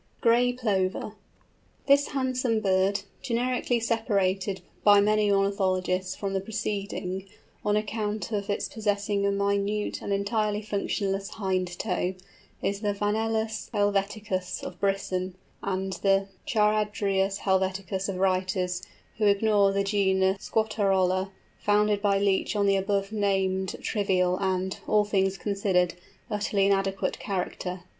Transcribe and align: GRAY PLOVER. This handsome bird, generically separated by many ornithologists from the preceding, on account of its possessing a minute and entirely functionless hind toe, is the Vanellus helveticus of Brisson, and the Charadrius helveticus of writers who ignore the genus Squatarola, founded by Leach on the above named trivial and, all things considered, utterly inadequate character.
GRAY 0.21 0.51
PLOVER. 0.53 1.11
This 1.85 2.07
handsome 2.07 2.59
bird, 2.59 3.01
generically 3.21 3.79
separated 3.79 4.59
by 4.83 4.99
many 4.99 5.31
ornithologists 5.31 6.15
from 6.15 6.33
the 6.33 6.41
preceding, 6.41 7.27
on 7.63 7.75
account 7.77 8.31
of 8.31 8.49
its 8.49 8.67
possessing 8.67 9.27
a 9.27 9.31
minute 9.31 10.01
and 10.01 10.11
entirely 10.11 10.63
functionless 10.63 11.29
hind 11.29 11.77
toe, 11.77 12.15
is 12.63 12.79
the 12.79 12.95
Vanellus 12.95 13.69
helveticus 13.75 14.63
of 14.63 14.79
Brisson, 14.79 15.35
and 15.61 15.93
the 16.01 16.27
Charadrius 16.47 17.37
helveticus 17.37 18.09
of 18.09 18.15
writers 18.15 18.81
who 19.19 19.27
ignore 19.27 19.71
the 19.71 19.83
genus 19.83 20.43
Squatarola, 20.49 21.29
founded 21.59 22.01
by 22.01 22.17
Leach 22.17 22.55
on 22.55 22.65
the 22.65 22.75
above 22.75 23.11
named 23.11 23.75
trivial 23.83 24.35
and, 24.37 24.79
all 24.87 25.05
things 25.05 25.37
considered, 25.37 25.93
utterly 26.31 26.65
inadequate 26.65 27.19
character. 27.19 27.81